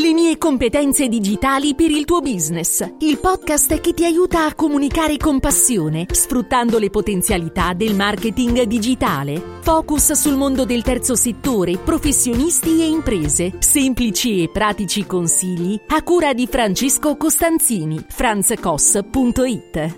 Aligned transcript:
Le 0.00 0.12
mie 0.12 0.38
competenze 0.38 1.08
digitali 1.08 1.74
per 1.74 1.90
il 1.90 2.04
tuo 2.04 2.20
business. 2.20 2.88
Il 3.00 3.18
podcast 3.18 3.80
che 3.80 3.94
ti 3.94 4.04
aiuta 4.04 4.46
a 4.46 4.54
comunicare 4.54 5.16
con 5.16 5.40
passione, 5.40 6.06
sfruttando 6.08 6.78
le 6.78 6.88
potenzialità 6.88 7.72
del 7.72 7.96
marketing 7.96 8.62
digitale. 8.62 9.42
Focus 9.60 10.12
sul 10.12 10.36
mondo 10.36 10.64
del 10.64 10.84
terzo 10.84 11.16
settore, 11.16 11.78
professionisti 11.78 12.80
e 12.80 12.86
imprese. 12.86 13.54
Semplici 13.58 14.40
e 14.40 14.50
pratici 14.50 15.04
consigli 15.04 15.76
a 15.88 16.00
cura 16.04 16.32
di 16.32 16.46
Francesco 16.46 17.16
Costanzini. 17.16 18.04
franzcos.it 18.08 19.96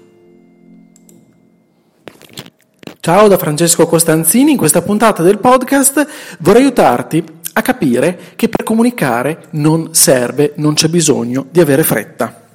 Ciao 3.03 3.29
da 3.29 3.37
Francesco 3.37 3.87
Costanzini, 3.87 4.53
in 4.53 4.57
questa 4.57 4.81
puntata 4.81 5.23
del 5.23 5.39
podcast 5.39 6.07
vorrei 6.39 6.63
aiutarti 6.63 7.40
a 7.53 7.63
capire 7.63 8.19
che 8.37 8.49
per 8.49 8.65
comunicare 8.65 9.47
non 9.51 9.89
serve, 9.93 10.53
non 10.57 10.75
c'è 10.75 10.89
bisogno 10.89 11.47
di 11.51 11.61
avere 11.61 11.83
fretta. 11.83 12.49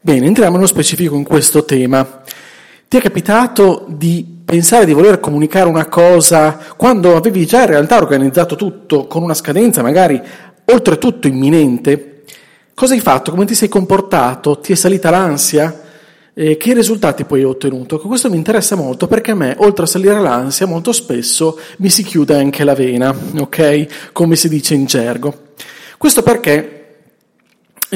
Bene, 0.00 0.26
entriamo 0.26 0.54
nello 0.54 0.66
specifico 0.66 1.16
in 1.16 1.24
questo 1.24 1.64
tema. 1.64 2.22
Ti 2.88 2.96
è 2.96 3.00
capitato 3.00 3.84
di 3.88 4.36
pensare 4.44 4.86
di 4.86 4.94
voler 4.94 5.20
comunicare 5.20 5.68
una 5.68 5.86
cosa 5.86 6.58
quando 6.76 7.16
avevi 7.16 7.44
già 7.44 7.60
in 7.60 7.66
realtà 7.66 7.98
organizzato 7.98 8.56
tutto 8.56 9.06
con 9.06 9.22
una 9.22 9.34
scadenza 9.34 9.82
magari 9.82 10.18
oltretutto 10.64 11.26
imminente? 11.26 12.22
Cosa 12.72 12.94
hai 12.94 13.00
fatto? 13.00 13.30
Come 13.32 13.44
ti 13.44 13.54
sei 13.54 13.68
comportato? 13.68 14.58
Ti 14.60 14.72
è 14.72 14.74
salita 14.76 15.10
l'ansia? 15.10 15.87
Eh, 16.40 16.56
che 16.56 16.72
risultati 16.72 17.24
poi 17.24 17.40
hai 17.40 17.46
ottenuto? 17.46 17.96
Ecco, 17.96 18.06
questo 18.06 18.30
mi 18.30 18.36
interessa 18.36 18.76
molto 18.76 19.08
perché 19.08 19.32
a 19.32 19.34
me, 19.34 19.56
oltre 19.58 19.86
a 19.86 19.88
salire 19.88 20.20
l'ansia, 20.20 20.66
molto 20.66 20.92
spesso 20.92 21.58
mi 21.78 21.90
si 21.90 22.04
chiude 22.04 22.36
anche 22.36 22.62
la 22.62 22.74
vena, 22.74 23.12
ok? 23.40 24.12
Come 24.12 24.36
si 24.36 24.48
dice 24.48 24.74
in 24.74 24.84
gergo. 24.84 25.46
Questo 25.98 26.22
perché 26.22 26.98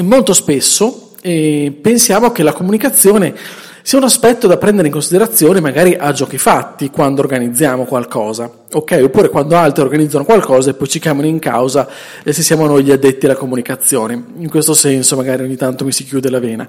molto 0.01 0.33
spesso 0.33 1.11
eh, 1.21 1.73
pensiamo 1.81 2.33
che 2.33 2.43
la 2.43 2.51
comunicazione 2.51 3.33
sia 3.81 3.97
un 3.97 4.03
aspetto 4.03 4.45
da 4.45 4.57
prendere 4.57 4.87
in 4.87 4.93
considerazione 4.93 5.61
magari 5.61 5.95
a 5.97 6.11
giochi 6.11 6.37
fatti 6.37 6.89
quando 6.89 7.21
organizziamo 7.21 7.85
qualcosa, 7.85 8.51
ok? 8.73 8.99
Oppure 9.03 9.29
quando 9.29 9.55
altri 9.55 9.83
organizzano 9.83 10.25
qualcosa 10.25 10.71
e 10.71 10.73
poi 10.73 10.89
ci 10.89 10.99
chiamano 10.99 11.27
in 11.27 11.39
causa 11.39 11.87
se 12.25 12.43
siamo 12.43 12.65
noi 12.65 12.83
gli 12.83 12.91
addetti 12.91 13.25
alla 13.25 13.37
comunicazione. 13.37 14.21
In 14.35 14.49
questo 14.49 14.73
senso 14.73 15.15
magari 15.15 15.43
ogni 15.43 15.55
tanto 15.55 15.85
mi 15.85 15.93
si 15.93 16.03
chiude 16.03 16.29
la 16.29 16.39
vena. 16.41 16.67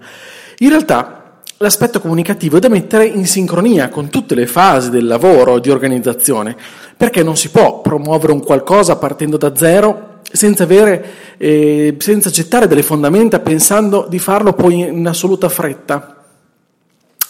In 0.59 0.69
realtà 0.69 1.24
l'aspetto 1.59 2.01
comunicativo 2.01 2.57
è 2.57 2.61
da 2.61 2.69
mettere 2.69 3.07
in 3.07 3.27
sincronia 3.27 3.89
con 3.89 4.09
tutte 4.09 4.35
le 4.35 4.47
fasi 4.47 4.91
del 4.91 5.07
lavoro 5.07 5.59
di 5.59 5.71
organizzazione, 5.71 6.57
perché 6.97 7.23
non 7.23 7.37
si 7.37 7.51
può 7.51 7.81
promuovere 7.81 8.33
un 8.33 8.43
qualcosa 8.43 8.97
partendo 8.97 9.37
da 9.37 9.55
zero 9.55 10.21
senza, 10.31 10.65
avere, 10.65 11.05
eh, 11.37 11.97
senza 11.99 12.31
gettare 12.31 12.67
delle 12.67 12.83
fondamenta 12.83 13.41
pensando 13.41 14.07
di 14.09 14.19
farlo 14.19 14.53
poi 14.53 14.81
in 14.81 15.07
assoluta 15.07 15.49
fretta 15.49 16.15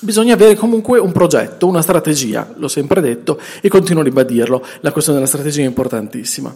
Bisogna 0.04 0.34
avere 0.34 0.54
comunque 0.54 0.98
un 0.98 1.12
progetto, 1.12 1.66
una 1.66 1.80
strategia, 1.80 2.52
l'ho 2.56 2.68
sempre 2.68 3.00
detto 3.00 3.40
e 3.62 3.70
continuo 3.70 4.02
a 4.02 4.04
ribadirlo, 4.04 4.62
la 4.80 4.92
questione 4.92 5.18
della 5.18 5.30
strategia 5.30 5.62
è 5.62 5.66
importantissima. 5.66 6.54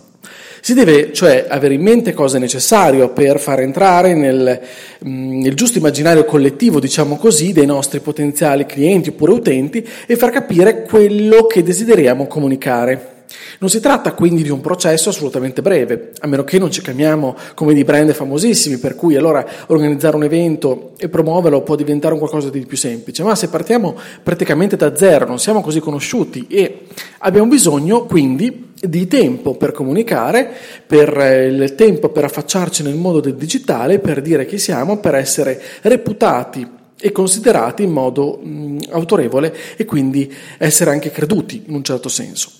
Si 0.60 0.74
deve 0.74 1.12
cioè 1.12 1.46
avere 1.48 1.74
in 1.74 1.82
mente 1.82 2.12
cosa 2.12 2.36
è 2.36 2.40
necessario 2.40 3.10
per 3.10 3.38
far 3.38 3.60
entrare 3.60 4.14
nel, 4.14 4.60
mm, 5.06 5.40
nel 5.40 5.54
giusto 5.54 5.78
immaginario 5.78 6.24
collettivo, 6.24 6.80
diciamo 6.80 7.16
così, 7.16 7.52
dei 7.52 7.66
nostri 7.66 8.00
potenziali 8.00 8.66
clienti 8.66 9.10
oppure 9.10 9.32
utenti 9.32 9.86
e 10.06 10.16
far 10.16 10.30
capire 10.30 10.82
quello 10.82 11.46
che 11.46 11.62
desideriamo 11.62 12.26
comunicare. 12.26 13.17
Non 13.58 13.68
si 13.70 13.80
tratta 13.80 14.12
quindi 14.12 14.42
di 14.42 14.50
un 14.50 14.60
processo 14.60 15.10
assolutamente 15.10 15.62
breve, 15.62 16.12
a 16.20 16.26
meno 16.26 16.44
che 16.44 16.58
non 16.58 16.70
ci 16.70 16.80
chiamiamo 16.80 17.36
come 17.54 17.74
di 17.74 17.84
brand 17.84 18.12
famosissimi, 18.12 18.78
per 18.78 18.94
cui 18.94 19.16
allora 19.16 19.44
organizzare 19.66 20.16
un 20.16 20.24
evento 20.24 20.92
e 20.98 21.08
promuoverlo 21.08 21.62
può 21.62 21.74
diventare 21.74 22.14
un 22.14 22.20
qualcosa 22.20 22.50
di 22.50 22.64
più 22.64 22.76
semplice, 22.76 23.22
ma 23.22 23.34
se 23.34 23.48
partiamo 23.48 23.96
praticamente 24.22 24.76
da 24.76 24.96
zero, 24.96 25.26
non 25.26 25.38
siamo 25.38 25.60
così 25.60 25.80
conosciuti 25.80 26.46
e 26.48 26.86
abbiamo 27.18 27.48
bisogno 27.48 28.04
quindi 28.04 28.66
di 28.80 29.08
tempo 29.08 29.56
per 29.56 29.72
comunicare, 29.72 30.50
per 30.86 31.16
eh, 31.18 31.46
il 31.46 31.74
tempo 31.74 32.10
per 32.10 32.24
affacciarci 32.24 32.82
nel 32.82 32.94
mondo 32.94 33.20
del 33.20 33.34
digitale, 33.34 33.98
per 33.98 34.22
dire 34.22 34.46
chi 34.46 34.58
siamo, 34.58 34.98
per 34.98 35.14
essere 35.14 35.60
reputati 35.82 36.76
e 37.00 37.12
considerati 37.12 37.82
in 37.82 37.90
modo 37.90 38.38
mh, 38.42 38.78
autorevole 38.90 39.54
e 39.76 39.84
quindi 39.84 40.32
essere 40.58 40.90
anche 40.90 41.10
creduti 41.10 41.64
in 41.66 41.74
un 41.74 41.82
certo 41.82 42.08
senso. 42.08 42.50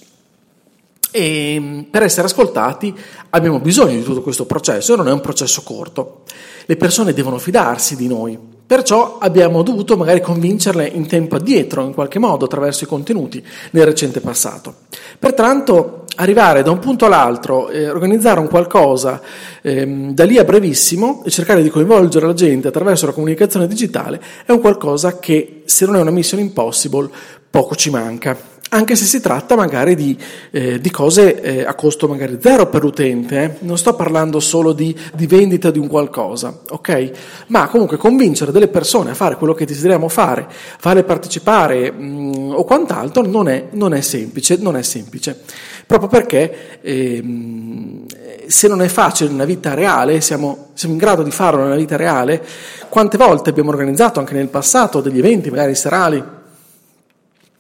E 1.11 1.87
per 1.91 2.03
essere 2.03 2.27
ascoltati 2.27 2.95
abbiamo 3.31 3.61
bisogno 3.61 3.97
di 3.97 4.03
tutto 4.03 4.23
questo 4.23 4.45
processo 4.45 4.93
e 4.93 4.97
non 4.97 5.09
è 5.09 5.13
un 5.13 5.21
processo 5.21 5.63
corto. 5.63 6.23
Le 6.67 6.77
persone 6.77 7.15
devono 7.15 7.39
fidarsi 7.39 7.97
di 7.97 8.07
noi, 8.09 8.39
perciò 8.67 9.17
abbiamo 9.19 9.63
dovuto 9.63 9.97
magari 9.97 10.21
convincerle 10.21 10.87
in 10.87 11.07
tempo 11.07 11.37
addietro, 11.37 11.83
in 11.85 11.95
qualche 11.95 12.19
modo, 12.19 12.45
attraverso 12.45 12.85
i 12.85 12.87
contenuti 12.87 13.43
nel 13.71 13.87
recente 13.87 14.21
passato. 14.21 14.75
Pertanto 15.19 16.05
arrivare 16.17 16.63
da 16.63 16.71
un 16.71 16.79
punto 16.79 17.07
all'altro, 17.07 17.69
eh, 17.71 17.89
organizzare 17.89 18.41
un 18.41 18.49
qualcosa 18.49 19.23
eh, 19.63 19.87
da 20.11 20.25
lì 20.25 20.37
a 20.37 20.45
brevissimo 20.45 21.23
e 21.25 21.31
cercare 21.31 21.63
di 21.63 21.71
coinvolgere 21.71 22.27
la 22.27 22.35
gente 22.35 22.69
attraverso 22.69 23.07
la 23.07 23.13
comunicazione 23.13 23.67
digitale 23.67 24.21
è 24.45 24.53
un 24.53 24.61
qualcosa 24.61 25.19
che, 25.19 25.63
se 25.65 25.87
non 25.87 25.97
è 25.97 26.01
una 26.01 26.11
mission 26.11 26.41
impossible, 26.41 27.09
poco 27.51 27.75
ci 27.75 27.89
manca 27.89 28.37
anche 28.71 28.97
se 28.97 29.05
si 29.05 29.21
tratta 29.21 29.57
magari 29.57 29.95
di, 29.95 30.17
eh, 30.51 30.81
di 30.81 30.91
cose 30.91 31.41
eh, 31.41 31.65
a 31.65 31.75
costo 31.75 32.07
magari 32.07 32.39
zero 32.41 32.69
per 32.69 32.83
l'utente, 32.83 33.43
eh? 33.43 33.55
non 33.61 33.79
sto 33.79 33.95
parlando 33.95 34.41
solo 34.41 34.73
di, 34.73 34.95
di, 35.15 35.27
vendita 35.27 35.71
di 35.71 35.79
un 35.79 35.89
qualcosa, 35.89 36.61
ok? 36.69 37.11
Ma 37.49 37.69
comunque 37.69 37.97
convincere 37.97 38.53
delle 38.53 38.69
persone 38.69 39.11
a 39.11 39.15
fare 39.15 39.37
quello 39.37 39.55
che 39.55 39.65
desideriamo 39.65 40.09
fare, 40.09 40.47
farle 40.49 41.03
partecipare 41.03 41.91
mh, 41.91 42.03
mm, 42.03 42.51
o 42.53 42.65
quant'altro 42.65 43.23
non 43.27 43.49
è, 43.49 43.69
non 43.71 43.95
è, 43.95 44.01
semplice, 44.03 44.57
non 44.61 44.77
è 44.77 44.83
semplice, 44.83 45.41
proprio 45.87 46.09
perché 46.09 46.81
ehm, 46.83 48.05
se 48.47 48.69
non 48.69 48.83
è 48.83 48.89
facile 48.89 49.31
nella 49.31 49.47
vita 49.47 49.73
reale, 49.73 50.21
siamo, 50.21 50.69
siamo 50.75 50.95
in 50.95 51.01
grado 51.01 51.23
di 51.23 51.31
farlo 51.31 51.63
nella 51.63 51.77
vita 51.77 51.97
reale, 51.97 52.45
quante 52.91 53.17
volte 53.17 53.49
abbiamo 53.49 53.71
organizzato 53.71 54.21
anche 54.21 54.35
nel 54.35 54.49
passato 54.49 55.01
degli 55.01 55.19
eventi 55.19 55.49
magari 55.49 55.75
serali, 55.75 56.37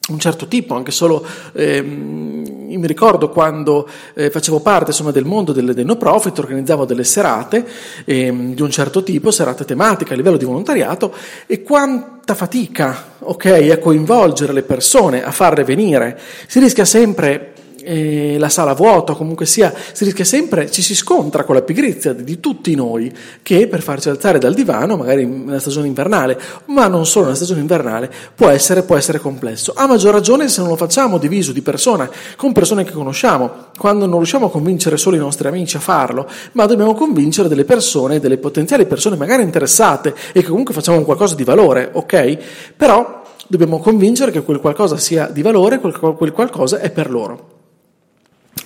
un 0.08 0.19
certo 0.19 0.46
tipo, 0.46 0.74
anche 0.74 0.91
solo 0.91 1.24
ehm, 1.52 2.66
mi 2.69 2.86
ricordo 2.86 3.30
quando 3.30 3.88
eh, 4.14 4.30
facevo 4.30 4.60
parte 4.60 4.91
insomma, 4.91 5.10
del 5.10 5.24
mondo 5.24 5.52
del, 5.52 5.74
del 5.74 5.84
no 5.84 5.96
profit, 5.96 6.38
organizzavo 6.38 6.84
delle 6.84 7.04
serate 7.04 7.66
ehm, 8.04 8.54
di 8.54 8.62
un 8.62 8.70
certo 8.70 9.02
tipo, 9.02 9.30
serate 9.30 9.64
tematiche 9.64 10.12
a 10.12 10.16
livello 10.16 10.36
di 10.36 10.44
volontariato 10.44 11.12
e 11.46 11.62
quanta 11.62 12.34
fatica 12.34 13.16
okay, 13.20 13.70
a 13.70 13.78
coinvolgere 13.78 14.52
le 14.52 14.62
persone, 14.62 15.24
a 15.24 15.30
farle 15.30 15.64
venire, 15.64 16.19
si 16.46 16.60
rischia 16.60 16.84
sempre 16.84 17.52
eh, 17.88 18.37
la 18.38 18.50
sala 18.50 18.75
vuota, 18.75 19.15
comunque 19.15 19.47
sia, 19.47 19.72
si 19.93 20.04
rischia 20.04 20.25
sempre, 20.25 20.71
ci 20.71 20.82
si 20.82 20.94
scontra 20.94 21.44
con 21.44 21.54
la 21.54 21.62
pigrizia 21.62 22.12
di 22.12 22.38
tutti 22.38 22.75
noi 22.75 23.10
che 23.41 23.66
per 23.66 23.81
farci 23.81 24.10
alzare 24.10 24.38
dal 24.38 24.53
divano, 24.53 24.99
magari 24.99 25.25
nella 25.25 25.59
stagione 25.59 25.87
invernale, 25.87 26.38
ma 26.66 26.87
non 26.87 27.06
solo 27.06 27.25
nella 27.25 27.37
stagione 27.37 27.60
invernale, 27.60 28.10
può 28.34 28.49
essere, 28.49 28.82
può 28.82 28.97
essere 28.97 29.21
complesso. 29.21 29.72
A 29.75 29.87
maggior 29.87 30.12
ragione 30.12 30.49
se 30.49 30.60
non 30.60 30.69
lo 30.69 30.76
facciamo 30.76 31.16
diviso 31.16 31.53
di 31.53 31.62
persona, 31.62 32.10
con 32.37 32.53
persone 32.53 32.84
che 32.84 32.93
conosciamo, 32.93 33.69
quando 33.78 34.05
non 34.05 34.16
riusciamo 34.16 34.47
a 34.47 34.50
convincere 34.50 34.99
solo 34.99 35.16
i 35.16 35.20
nostri 35.20 35.49
amici 35.49 35.76
a 35.76 35.81
farlo, 35.81 36.28
ma 36.53 36.66
dobbiamo 36.66 36.93
convincere 36.93 37.49
delle 37.49 37.65
persone, 37.65 38.20
delle 38.20 38.37
potenziali 38.37 38.84
persone 38.84 39.16
magari 39.16 39.43
interessate 39.43 40.15
e 40.32 40.43
che 40.43 40.49
comunque 40.49 40.75
facciamo 40.75 41.00
qualcosa 41.05 41.34
di 41.34 41.44
valore, 41.44 41.88
ok? 41.91 42.37
Però 42.76 43.22
dobbiamo 43.47 43.78
convincere 43.78 44.31
che 44.31 44.43
quel 44.43 44.60
qualcosa 44.60 44.99
sia 44.99 45.28
di 45.28 45.41
valore, 45.41 45.78
quel 45.78 46.32
qualcosa 46.32 46.81
è 46.81 46.91
per 46.91 47.11
loro. 47.11 47.56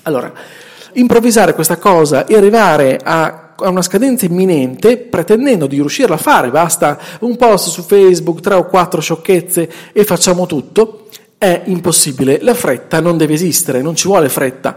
Allora, 0.03 0.33
improvvisare 0.95 1.55
questa 1.55 1.77
cosa 1.77 2.27
e 2.27 2.37
arrivare 2.37 2.99
a, 3.03 3.55
a 3.57 3.69
una 3.69 3.83
scadenza 3.83 4.27
imminente 4.27 4.97
pretendendo 4.97 5.67
di 5.67 5.77
riuscirla 5.77 6.17
a 6.17 6.19
fare, 6.19 6.51
basta 6.51 6.99
un 7.21 7.37
post 7.37 7.69
su 7.69 7.83
Facebook, 7.83 8.41
tre 8.41 8.55
o 8.55 8.67
quattro 8.67 9.01
sciocchezze 9.01 9.71
e 9.93 10.05
facciamo 10.05 10.47
tutto, 10.47 11.07
è 11.39 11.63
impossibile. 11.67 12.39
La 12.43 12.55
fretta 12.55 13.01
non 13.01 13.17
deve 13.17 13.35
esistere, 13.35 13.83
non 13.83 13.95
ci 13.95 14.09
vuole 14.09 14.29
fretta, 14.29 14.77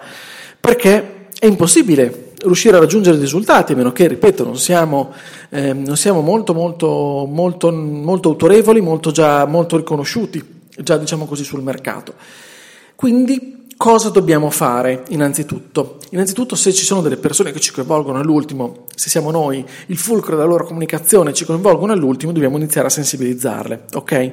perché 0.59 1.27
è 1.37 1.45
impossibile 1.45 2.31
riuscire 2.45 2.77
a 2.77 2.79
raggiungere 2.79 3.17
risultati, 3.17 3.73
a 3.73 3.75
meno 3.75 3.91
che, 3.91 4.07
ripeto, 4.07 4.43
non 4.43 4.57
siamo, 4.57 5.11
eh, 5.49 5.73
non 5.73 5.97
siamo 5.97 6.21
molto, 6.21 6.53
molto, 6.53 7.27
molto, 7.27 7.71
molto 7.71 8.29
autorevoli, 8.29 8.81
molto, 8.81 9.11
già, 9.11 9.45
molto 9.45 9.77
riconosciuti, 9.77 10.43
già 10.77 10.97
diciamo 10.97 11.25
così, 11.25 11.43
sul 11.43 11.63
mercato. 11.63 12.13
Quindi 12.95 13.64
Cosa 13.77 14.09
dobbiamo 14.09 14.49
fare 14.49 15.03
innanzitutto? 15.09 15.97
Innanzitutto 16.11 16.55
se 16.55 16.71
ci 16.71 16.85
sono 16.85 17.01
delle 17.01 17.17
persone 17.17 17.51
che 17.51 17.59
ci 17.59 17.73
coinvolgono 17.73 18.19
all'ultimo, 18.19 18.85
se 18.95 19.09
siamo 19.09 19.31
noi 19.31 19.65
il 19.87 19.97
fulcro 19.97 20.37
della 20.37 20.47
loro 20.47 20.65
comunicazione 20.65 21.33
ci 21.33 21.43
coinvolgono 21.43 21.91
all'ultimo, 21.91 22.31
dobbiamo 22.31 22.55
iniziare 22.55 22.87
a 22.87 22.89
sensibilizzarle, 22.89 23.83
ok? 23.93 24.31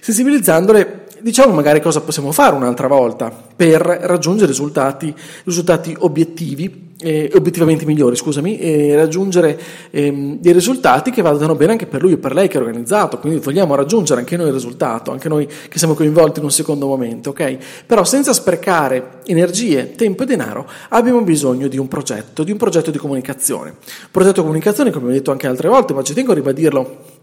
Sensibilizzandole 0.00 1.07
diciamo 1.20 1.52
magari 1.52 1.80
cosa 1.80 2.00
possiamo 2.00 2.32
fare 2.32 2.54
un'altra 2.54 2.86
volta 2.86 3.30
per 3.30 3.80
raggiungere 3.80 4.48
risultati, 4.48 5.14
risultati 5.44 5.94
obiettivi 5.98 6.86
eh, 7.00 7.30
obiettivamente 7.34 7.84
migliori, 7.84 8.16
scusami, 8.16 8.58
e 8.58 8.96
raggiungere 8.96 9.58
ehm, 9.90 10.38
dei 10.40 10.52
risultati 10.52 11.10
che 11.10 11.22
vadano 11.22 11.54
bene 11.54 11.72
anche 11.72 11.86
per 11.86 12.02
lui 12.02 12.12
e 12.12 12.16
per 12.16 12.34
lei 12.34 12.48
che 12.48 12.58
è 12.58 12.60
organizzato, 12.60 13.18
quindi 13.18 13.38
vogliamo 13.38 13.74
raggiungere 13.74 14.20
anche 14.20 14.36
noi 14.36 14.48
il 14.48 14.52
risultato, 14.52 15.10
anche 15.10 15.28
noi 15.28 15.46
che 15.46 15.78
siamo 15.78 15.94
coinvolti 15.94 16.38
in 16.38 16.46
un 16.46 16.50
secondo 16.50 16.86
momento, 16.86 17.30
ok? 17.30 17.58
Però 17.86 18.04
senza 18.04 18.32
sprecare 18.32 19.20
energie, 19.26 19.92
tempo 19.92 20.24
e 20.24 20.26
denaro 20.26 20.68
abbiamo 20.88 21.20
bisogno 21.22 21.68
di 21.68 21.78
un 21.78 21.88
progetto, 21.88 22.42
di 22.42 22.50
un 22.50 22.56
progetto 22.58 22.90
di 22.90 22.98
comunicazione. 22.98 23.74
Progetto 24.10 24.40
di 24.40 24.46
comunicazione, 24.46 24.90
come 24.90 25.08
ho 25.08 25.12
detto 25.12 25.30
anche 25.30 25.46
altre 25.46 25.68
volte, 25.68 25.92
ma 25.92 26.02
ci 26.02 26.14
tengo 26.14 26.32
a 26.32 26.34
ribadirlo 26.34 27.16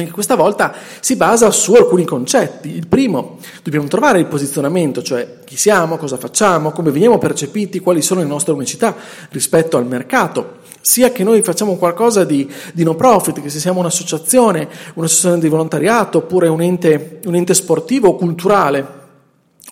anche 0.00 0.12
questa 0.12 0.34
volta 0.34 0.74
si 1.00 1.16
basa 1.16 1.50
su 1.50 1.74
alcuni 1.74 2.04
concetti. 2.04 2.74
Il 2.74 2.86
primo, 2.86 3.38
dobbiamo 3.62 3.86
trovare 3.88 4.18
il 4.18 4.26
posizionamento, 4.26 5.02
cioè 5.02 5.38
chi 5.44 5.56
siamo, 5.56 5.96
cosa 5.96 6.16
facciamo, 6.16 6.72
come 6.72 6.90
veniamo 6.90 7.18
percepiti, 7.18 7.80
quali 7.80 8.02
sono 8.02 8.20
le 8.20 8.26
nostre 8.26 8.52
unicità 8.52 8.94
rispetto 9.30 9.76
al 9.76 9.86
mercato. 9.86 10.58
Sia 10.80 11.12
che 11.12 11.24
noi 11.24 11.42
facciamo 11.42 11.76
qualcosa 11.76 12.24
di, 12.24 12.50
di 12.72 12.84
no 12.84 12.94
profit, 12.94 13.42
che 13.42 13.50
se 13.50 13.60
siamo 13.60 13.80
un'associazione, 13.80 14.68
un'associazione 14.94 15.40
di 15.40 15.48
volontariato 15.48 16.18
oppure 16.18 16.48
un 16.48 16.62
ente, 16.62 17.20
un 17.26 17.34
ente 17.34 17.54
sportivo 17.54 18.08
o 18.08 18.16
culturale, 18.16 18.98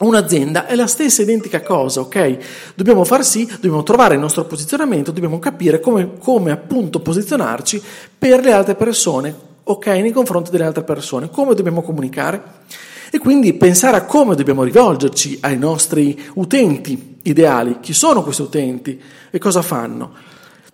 un'azienda 0.01 0.67
è 0.67 0.75
la 0.75 0.87
stessa 0.87 1.23
identica 1.23 1.63
cosa, 1.63 2.01
ok? 2.01 2.37
Dobbiamo 2.75 3.05
far 3.05 3.25
sì, 3.25 3.47
dobbiamo 3.47 3.83
trovare 3.83 4.15
il 4.15 4.21
nostro 4.21 4.45
posizionamento, 4.45 5.11
dobbiamo 5.11 5.39
capire 5.39 5.81
come, 5.81 6.19
come 6.19 6.53
appunto 6.53 7.01
posizionarci 7.01 7.83
per 8.17 8.41
le 8.45 8.53
altre 8.53 8.75
persone, 8.75 9.35
ok 9.70 9.87
nei 9.87 10.12
confronti 10.12 10.50
delle 10.50 10.65
altre 10.65 10.82
persone, 10.82 11.31
come 11.31 11.55
dobbiamo 11.55 11.82
comunicare? 11.82 12.43
E 13.11 13.19
quindi 13.19 13.55
pensare 13.55 13.97
a 13.97 14.05
come 14.05 14.35
dobbiamo 14.35 14.62
rivolgerci 14.62 15.38
ai 15.43 15.59
nostri 15.59 16.19
utenti 16.35 17.17
ideali, 17.23 17.79
chi 17.81 17.93
sono 17.93 18.23
questi 18.23 18.43
utenti? 18.43 19.00
E 19.31 19.38
cosa 19.38 19.62
fanno. 19.62 20.12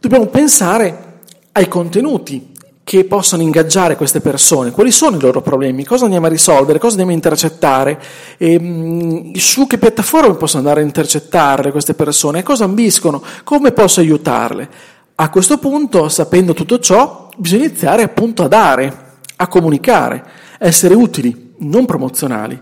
Dobbiamo 0.01 0.27
pensare 0.27 1.21
ai 1.53 1.69
contenuti 1.69 2.53
che 2.85 3.05
possono 3.05 3.43
ingaggiare 3.43 3.97
queste 3.97 4.21
persone, 4.21 4.71
quali 4.71 4.91
sono 4.91 5.17
i 5.17 5.21
loro 5.21 5.41
problemi, 5.41 5.85
cosa 5.85 6.05
andiamo 6.05 6.27
a 6.27 6.29
risolvere, 6.29 6.79
cosa 6.79 6.91
andiamo 6.91 7.13
a 7.13 7.15
intercettare, 7.15 8.01
e, 8.37 8.61
mh, 8.61 9.33
su 9.37 9.67
che 9.67 9.79
piattaforme 9.79 10.35
possono 10.35 10.63
andare 10.63 10.83
a 10.83 10.87
intercettarle 10.87 11.71
queste 11.71 11.95
persone, 11.95 12.43
cosa 12.43 12.65
ambiscono, 12.65 13.23
come 13.43 13.73
posso 13.73 14.01
aiutarle. 14.01 14.69
A 15.15 15.31
questo 15.31 15.59
punto, 15.59 16.09
sapendo 16.09 16.53
tutto 16.53 16.79
ciò, 16.79 17.24
bisogna 17.37 17.65
iniziare 17.65 18.03
appunto 18.03 18.43
a 18.43 18.49
dare, 18.49 19.03
a 19.37 19.49
comunicare, 19.49 20.25
essere 20.59 20.95
utili, 20.95 21.55
non 21.59 21.87
promozionali. 21.87 22.61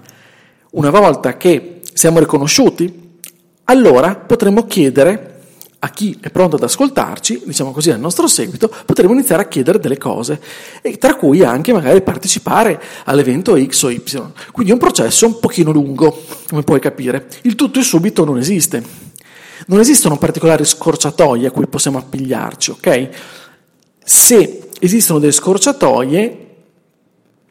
Una 0.72 0.90
volta 0.90 1.36
che 1.36 1.80
siamo 1.92 2.18
riconosciuti, 2.18 3.18
allora 3.64 4.14
potremo 4.14 4.66
chiedere 4.66 5.28
a 5.84 5.90
chi 5.90 6.16
è 6.20 6.30
pronto 6.30 6.54
ad 6.54 6.62
ascoltarci, 6.62 7.42
diciamo 7.44 7.72
così, 7.72 7.90
al 7.90 7.98
nostro 7.98 8.28
seguito, 8.28 8.72
potremo 8.86 9.12
iniziare 9.14 9.42
a 9.42 9.48
chiedere 9.48 9.80
delle 9.80 9.98
cose, 9.98 10.40
e 10.80 10.96
tra 10.96 11.16
cui 11.16 11.42
anche 11.42 11.72
magari 11.72 12.02
partecipare 12.02 12.80
all'evento 13.04 13.60
X 13.60 13.82
o 13.82 13.90
Y. 13.90 14.00
Quindi 14.52 14.70
è 14.70 14.74
un 14.74 14.78
processo 14.78 15.26
un 15.26 15.40
pochino 15.40 15.72
lungo, 15.72 16.22
come 16.48 16.62
puoi 16.62 16.78
capire. 16.78 17.26
Il 17.42 17.56
tutto 17.56 17.80
e 17.80 17.82
subito 17.82 18.24
non 18.24 18.38
esiste. 18.38 18.82
Non 19.66 19.80
esistono 19.80 20.18
particolari 20.18 20.64
scorciatoie 20.64 21.48
a 21.48 21.50
cui 21.50 21.66
possiamo 21.66 21.98
appigliarci, 21.98 22.70
ok? 22.70 23.08
Se 24.04 24.61
esistono 24.84 25.20
delle 25.20 25.30
scorciatoie, 25.30 26.46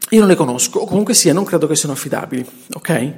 io 0.10 0.20
non 0.20 0.28
le 0.28 0.36
conosco, 0.36 0.80
o 0.80 0.86
comunque 0.86 1.14
sia, 1.14 1.32
non 1.32 1.46
credo 1.46 1.66
che 1.66 1.78
siano 1.78 1.94
affidabili, 1.94 2.46
ok? 2.74 3.14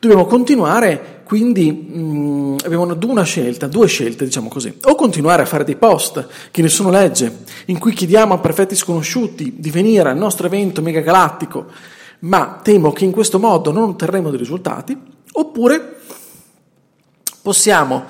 Dobbiamo 0.00 0.26
continuare, 0.26 1.22
quindi 1.24 1.70
mh, 1.70 2.00
mm, 2.00 2.56
abbiamo 2.64 2.96
una 3.00 3.22
scelta, 3.22 3.68
due 3.68 3.86
scelte, 3.86 4.24
diciamo 4.24 4.48
così. 4.48 4.76
O 4.82 4.96
continuare 4.96 5.42
a 5.42 5.46
fare 5.46 5.62
dei 5.62 5.76
post 5.76 6.26
che 6.50 6.60
nessuno 6.60 6.90
legge, 6.90 7.44
in 7.66 7.78
cui 7.78 7.92
chiediamo 7.92 8.34
a 8.34 8.38
perfetti 8.38 8.74
sconosciuti 8.74 9.54
di 9.56 9.70
venire 9.70 10.08
al 10.08 10.16
nostro 10.16 10.48
evento 10.48 10.82
mega 10.82 11.00
galattico, 11.00 11.66
ma 12.20 12.58
temo 12.60 12.90
che 12.92 13.04
in 13.04 13.12
questo 13.12 13.38
modo 13.38 13.70
non 13.70 13.90
otterremo 13.90 14.28
dei 14.30 14.38
risultati, 14.40 14.98
oppure 15.32 15.98
possiamo 17.42 18.06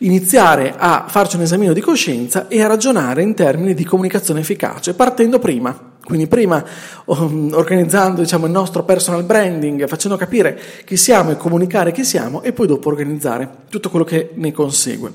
iniziare 0.00 0.74
a 0.76 1.06
farci 1.08 1.36
un 1.36 1.42
esamino 1.42 1.72
di 1.72 1.80
coscienza 1.80 2.48
e 2.48 2.62
a 2.62 2.66
ragionare 2.66 3.22
in 3.22 3.34
termini 3.34 3.74
di 3.74 3.84
comunicazione 3.84 4.40
efficace, 4.40 4.94
partendo 4.94 5.38
prima. 5.38 5.96
Quindi 6.04 6.26
prima 6.26 6.64
um, 7.04 7.50
organizzando 7.52 8.22
diciamo, 8.22 8.46
il 8.46 8.52
nostro 8.52 8.82
personal 8.82 9.24
branding, 9.24 9.86
facendo 9.86 10.16
capire 10.16 10.58
chi 10.86 10.96
siamo 10.96 11.32
e 11.32 11.36
comunicare 11.36 11.92
chi 11.92 12.02
siamo 12.02 12.42
e 12.42 12.52
poi 12.52 12.66
dopo 12.66 12.88
organizzare 12.88 13.48
tutto 13.68 13.90
quello 13.90 14.06
che 14.06 14.30
ne 14.34 14.52
consegue. 14.52 15.12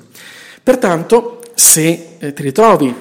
Pertanto, 0.61 1.41
se 1.55 2.15
eh, 2.19 2.33
ti 2.33 2.43
ritrovi 2.43 2.93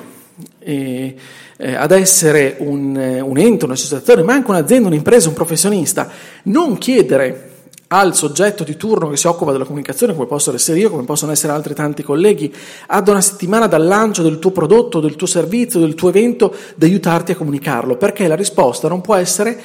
eh, 0.59 1.15
eh, 1.59 1.75
ad 1.75 1.91
essere 1.93 2.57
un, 2.61 2.97
eh, 2.97 3.21
un 3.21 3.37
ente, 3.37 3.67
un'associazione, 3.67 4.23
ma 4.23 4.33
anche 4.33 4.51
un'azienda, 4.51 4.89
un'impresa, 4.89 5.29
un 5.29 5.35
professionista, 5.35 6.09
non 6.45 6.79
chiedere 6.79 7.51
al 7.93 8.17
soggetto 8.17 8.65
di 8.65 8.77
turno 8.79 9.11
che 9.11 9.19
si 9.19 9.27
occupa 9.27 9.53
della 9.53 9.67
comunicazione, 9.67 10.15
come 10.15 10.25
posso 10.25 10.53
essere 10.55 10.79
io, 10.79 10.89
come 10.89 11.05
possono 11.05 11.31
essere 11.31 11.53
altri 11.53 11.75
tanti 11.75 12.03
colleghi, 12.03 12.53
ad 12.87 13.07
una 13.07 13.21
settimana 13.21 13.67
dal 13.67 13.85
lancio 13.85 14.23
del 14.23 14.39
tuo 14.39 14.51
prodotto, 14.51 14.99
del 14.99 15.15
tuo 15.15 15.27
servizio, 15.27 15.79
del 15.79 15.95
tuo 15.95 16.09
evento, 16.09 16.55
di 16.75 16.87
aiutarti 16.87 17.33
a 17.33 17.37
comunicarlo, 17.37 17.97
perché 17.97 18.27
la 18.29 18.35
risposta 18.35 18.89
non 18.89 19.03
può 19.03 19.15
essere 19.15 19.61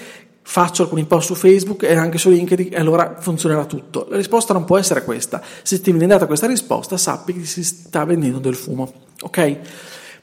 faccio 0.49 0.83
alcuni 0.83 1.03
post 1.05 1.27
su 1.27 1.35
Facebook 1.35 1.83
e 1.83 1.95
anche 1.95 2.17
su 2.17 2.29
LinkedIn 2.29 2.69
e 2.71 2.77
allora 2.77 3.15
funzionerà 3.19 3.65
tutto. 3.65 4.07
La 4.09 4.15
risposta 4.17 4.53
non 4.53 4.63
può 4.63 4.77
essere 4.77 5.03
questa. 5.03 5.41
Se 5.61 5.81
ti 5.81 5.91
viene 5.91 6.07
data 6.07 6.25
questa 6.25 6.47
risposta, 6.47 6.97
sappi 6.97 7.33
che 7.33 7.45
si 7.45 7.63
sta 7.63 8.03
vendendo 8.05 8.39
del 8.39 8.55
fumo, 8.55 8.91
ok? 9.21 9.57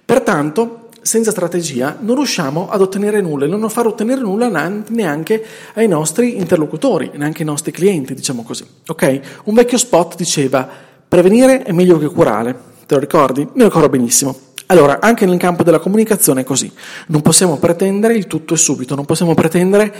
Pertanto, 0.04 0.83
senza 1.04 1.30
strategia 1.30 1.98
non 2.00 2.16
riusciamo 2.16 2.70
ad 2.70 2.80
ottenere 2.80 3.20
nulla 3.20 3.44
e 3.44 3.48
non 3.48 3.68
far 3.68 3.86
ottenere 3.86 4.22
nulla 4.22 4.48
neanche 4.88 5.44
ai 5.74 5.86
nostri 5.86 6.38
interlocutori, 6.38 7.10
neanche 7.14 7.42
ai 7.42 7.48
nostri 7.48 7.72
clienti, 7.72 8.14
diciamo 8.14 8.42
così. 8.42 8.64
Ok? 8.88 9.20
Un 9.44 9.54
vecchio 9.54 9.76
spot 9.76 10.16
diceva 10.16 10.66
prevenire 11.06 11.62
è 11.62 11.72
meglio 11.72 11.98
che 11.98 12.06
curare. 12.06 12.58
Te 12.86 12.94
lo 12.94 13.00
ricordi? 13.00 13.42
Me 13.42 13.50
lo 13.54 13.64
ricordo 13.64 13.88
benissimo. 13.90 14.36
Allora, 14.68 14.98
anche 15.00 15.26
nel 15.26 15.36
campo 15.36 15.62
della 15.62 15.78
comunicazione 15.78 16.40
è 16.40 16.44
così. 16.44 16.72
Non 17.08 17.20
possiamo 17.20 17.58
pretendere 17.58 18.14
il 18.14 18.26
tutto 18.26 18.54
e 18.54 18.56
subito, 18.56 18.94
non 18.94 19.04
possiamo 19.04 19.34
pretendere 19.34 19.94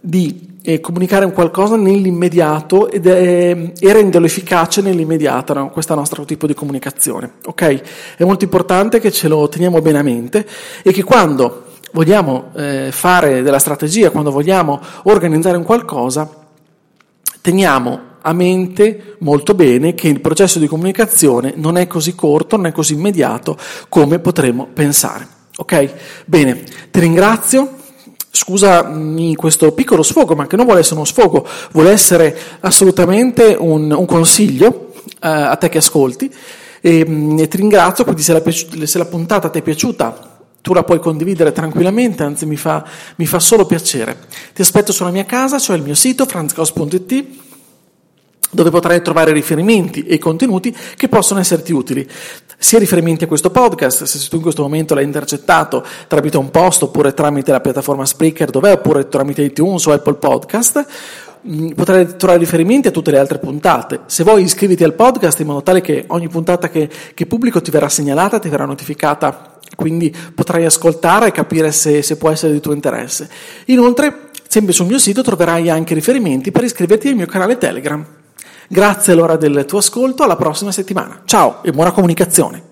di 0.00 0.58
eh, 0.62 0.80
comunicare 0.80 1.24
un 1.24 1.32
qualcosa 1.32 1.76
nell'immediato 1.76 2.88
ed, 2.88 3.06
eh, 3.06 3.72
e 3.78 3.92
renderlo 3.92 4.26
efficace 4.26 4.80
nell'immediata, 4.80 5.54
no? 5.54 5.70
questo 5.70 5.94
nostro 5.94 6.24
tipo 6.24 6.46
di 6.46 6.54
comunicazione. 6.54 7.34
Okay? 7.44 7.80
È 8.16 8.24
molto 8.24 8.44
importante 8.44 9.00
che 9.00 9.10
ce 9.10 9.28
lo 9.28 9.48
teniamo 9.48 9.80
bene 9.80 9.98
a 9.98 10.02
mente 10.02 10.46
e 10.82 10.92
che 10.92 11.02
quando 11.02 11.64
vogliamo 11.92 12.52
eh, 12.56 12.88
fare 12.92 13.42
della 13.42 13.58
strategia, 13.58 14.10
quando 14.10 14.30
vogliamo 14.30 14.80
organizzare 15.04 15.56
un 15.56 15.64
qualcosa, 15.64 16.30
teniamo 17.40 18.10
a 18.22 18.32
mente 18.32 19.16
molto 19.18 19.54
bene 19.54 19.94
che 19.94 20.06
il 20.06 20.20
processo 20.20 20.60
di 20.60 20.68
comunicazione 20.68 21.54
non 21.56 21.76
è 21.76 21.88
così 21.88 22.14
corto, 22.14 22.56
non 22.56 22.66
è 22.66 22.72
così 22.72 22.94
immediato 22.94 23.58
come 23.88 24.20
potremmo 24.20 24.68
pensare. 24.72 25.26
Ok? 25.56 25.92
Bene, 26.24 26.62
ti 26.90 27.00
ringrazio. 27.00 27.80
Scusami 28.34 29.34
questo 29.36 29.72
piccolo 29.72 30.02
sfogo, 30.02 30.34
ma 30.34 30.46
che 30.46 30.56
non 30.56 30.64
vuole 30.64 30.80
essere 30.80 30.96
uno 30.96 31.04
sfogo, 31.04 31.46
vuole 31.72 31.90
essere 31.90 32.34
assolutamente 32.60 33.54
un, 33.58 33.90
un 33.92 34.06
consiglio 34.06 34.94
eh, 35.04 35.28
a 35.28 35.54
te 35.56 35.68
che 35.68 35.78
ascolti. 35.78 36.32
E, 36.80 37.04
mm, 37.06 37.38
e 37.38 37.48
ti 37.48 37.58
ringrazio, 37.58 38.04
quindi 38.04 38.22
se 38.22 38.32
la, 38.32 38.42
se 38.86 38.98
la, 38.98 39.04
puntata 39.04 39.50
ti 39.50 39.58
è 39.58 39.62
piaciuta 39.62 40.30
tu 40.62 40.72
la 40.72 40.84
puoi 40.84 41.00
condividere 41.00 41.50
tranquillamente, 41.50 42.22
anzi 42.22 42.46
mi 42.46 42.56
fa, 42.56 42.84
mi 43.16 43.26
fa 43.26 43.40
solo 43.40 43.66
piacere. 43.66 44.16
Ti 44.54 44.62
aspetto 44.62 44.92
sulla 44.92 45.10
mia 45.10 45.26
casa, 45.26 45.58
cioè 45.58 45.76
il 45.76 45.82
mio 45.82 45.96
sito 45.96 46.24
franzcos.it 46.24 47.24
dove 48.54 48.70
potrai 48.70 49.02
trovare 49.02 49.32
riferimenti 49.32 50.04
e 50.04 50.18
contenuti 50.18 50.74
che 50.96 51.08
possono 51.08 51.40
esserti 51.40 51.72
utili, 51.72 52.06
sia 52.62 52.78
riferimenti 52.78 53.24
a 53.24 53.26
questo 53.26 53.50
podcast, 53.50 54.04
se 54.04 54.28
tu 54.28 54.36
in 54.36 54.42
questo 54.42 54.62
momento 54.62 54.94
l'hai 54.94 55.02
intercettato 55.02 55.84
tramite 56.06 56.36
un 56.36 56.48
post 56.52 56.84
oppure 56.84 57.12
tramite 57.12 57.50
la 57.50 57.60
piattaforma 57.60 58.06
Spreaker 58.06 58.50
dov'è 58.50 58.70
oppure 58.70 59.08
tramite 59.08 59.42
iTunes 59.42 59.84
o 59.86 59.92
Apple 59.92 60.14
Podcast, 60.14 60.86
mm, 61.44 61.70
potrai 61.72 62.16
trovare 62.16 62.38
riferimenti 62.38 62.86
a 62.86 62.92
tutte 62.92 63.10
le 63.10 63.18
altre 63.18 63.38
puntate. 63.38 64.02
Se 64.06 64.22
vuoi 64.22 64.44
iscriviti 64.44 64.84
al 64.84 64.94
podcast 64.94 65.40
in 65.40 65.48
modo 65.48 65.64
tale 65.64 65.80
che 65.80 66.04
ogni 66.06 66.28
puntata 66.28 66.68
che, 66.68 66.88
che 67.12 67.26
pubblico 67.26 67.60
ti 67.60 67.72
verrà 67.72 67.88
segnalata, 67.88 68.38
ti 68.38 68.48
verrà 68.48 68.64
notificata, 68.64 69.58
quindi 69.74 70.14
potrai 70.32 70.64
ascoltare 70.64 71.26
e 71.26 71.32
capire 71.32 71.72
se, 71.72 72.00
se 72.00 72.16
può 72.16 72.30
essere 72.30 72.52
di 72.52 72.60
tuo 72.60 72.74
interesse. 72.74 73.28
Inoltre, 73.66 74.30
sempre 74.46 74.72
sul 74.72 74.86
mio 74.86 74.98
sito 74.98 75.22
troverai 75.22 75.68
anche 75.68 75.94
riferimenti 75.94 76.52
per 76.52 76.62
iscriverti 76.62 77.08
al 77.08 77.16
mio 77.16 77.26
canale 77.26 77.58
Telegram. 77.58 78.21
Grazie 78.68 79.12
allora 79.12 79.36
del 79.36 79.64
tuo 79.66 79.78
ascolto, 79.78 80.22
alla 80.22 80.36
prossima 80.36 80.72
settimana. 80.72 81.22
Ciao 81.24 81.62
e 81.62 81.72
buona 81.72 81.92
comunicazione. 81.92 82.71